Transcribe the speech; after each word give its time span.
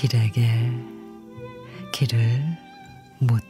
길에게 0.00 0.48
길을 1.92 2.42
묻 3.18 3.44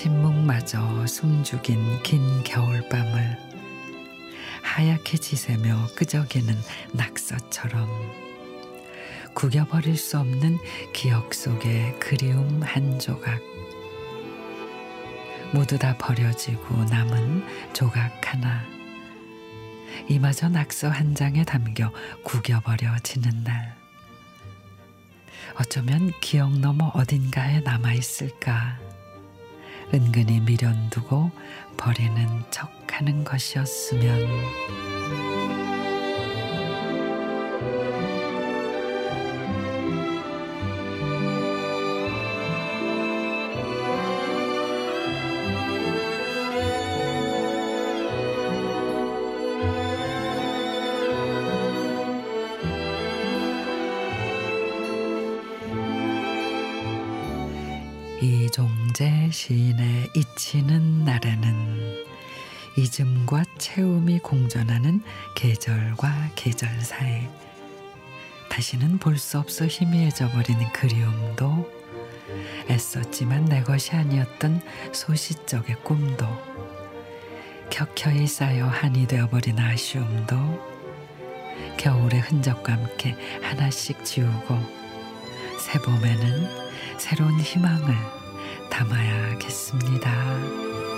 다. 0.00 0.02
침묵마저 0.02 1.06
숨죽인 1.06 2.02
긴 2.02 2.42
겨울밤을 2.42 3.36
하얗게 4.62 5.18
지새며 5.18 5.88
끄적이는 5.94 6.54
낙서처럼 6.94 7.86
구겨버릴 9.34 9.96
수 9.96 10.18
없는 10.18 10.58
기억 10.94 11.34
속의 11.34 11.98
그리움 12.00 12.62
한 12.62 12.98
조각. 12.98 13.40
모두 15.52 15.78
다 15.78 15.96
버려지고 15.98 16.84
남은 16.84 17.44
조각 17.74 18.32
하나. 18.32 18.62
이마저 20.08 20.48
낙서 20.48 20.88
한 20.88 21.14
장에 21.14 21.44
담겨 21.44 21.92
구겨버려지는 22.24 23.44
날. 23.44 23.76
어쩌면 25.58 26.10
기억 26.20 26.58
너머 26.58 26.86
어딘가에 26.94 27.60
남아 27.60 27.92
있을까 27.94 28.89
은근히 29.92 30.40
미련 30.40 30.88
두고 30.90 31.30
버리는 31.76 32.28
척하는 32.50 33.24
것이었으면 33.24 34.99
이종재 58.20 59.30
시인의 59.32 60.10
잊히는 60.14 61.04
날에는 61.04 62.04
잊음과 62.76 63.44
채움이 63.56 64.18
공존하는 64.18 65.02
계절과 65.34 66.32
계절 66.34 66.68
사이 66.80 67.26
다시는 68.50 68.98
볼 68.98 69.16
수 69.16 69.38
없어 69.38 69.66
희미해져 69.66 70.28
버린 70.30 70.58
그리움도 70.72 71.70
애썼지만 72.68 73.46
내 73.46 73.62
것이 73.62 73.92
아니었던 73.92 74.60
소시적의 74.92 75.76
꿈도 75.82 76.26
켜켜이 77.70 78.26
쌓여 78.26 78.66
한이 78.66 79.06
되어버린 79.06 79.58
아쉬움도 79.58 80.36
겨울의 81.78 82.20
흔적과 82.20 82.74
함께 82.74 83.16
하나씩 83.40 84.04
지우고 84.04 84.58
새봄에는 85.58 86.69
새로운 87.00 87.40
희망을 87.40 87.96
담아야겠습니다. 88.68 90.89